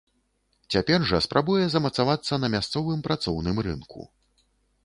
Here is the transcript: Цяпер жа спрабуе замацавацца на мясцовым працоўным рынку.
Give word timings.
Цяпер 0.75 1.03
жа 1.09 1.19
спрабуе 1.25 1.67
замацавацца 1.73 2.33
на 2.43 2.49
мясцовым 2.57 3.07
працоўным 3.09 3.57
рынку. 3.69 4.01